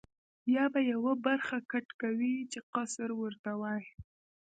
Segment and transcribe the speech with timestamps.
[0.55, 3.87] یا به یوه برخه کټ کوې چې قصر ورته وایي.